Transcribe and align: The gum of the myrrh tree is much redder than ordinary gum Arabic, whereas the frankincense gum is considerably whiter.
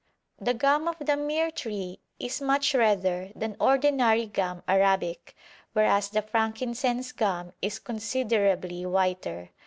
The 0.39 0.55
gum 0.55 0.87
of 0.87 0.95
the 0.99 1.15
myrrh 1.15 1.51
tree 1.51 1.99
is 2.19 2.41
much 2.41 2.73
redder 2.73 3.29
than 3.35 3.55
ordinary 3.59 4.25
gum 4.25 4.63
Arabic, 4.67 5.35
whereas 5.73 6.09
the 6.09 6.23
frankincense 6.23 7.11
gum 7.11 7.53
is 7.61 7.77
considerably 7.77 8.83
whiter. 8.87 9.51